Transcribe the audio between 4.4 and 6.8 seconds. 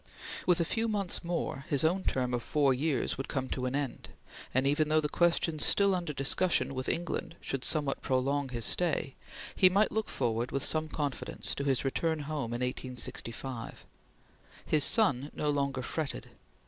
and even though the questions still under discussion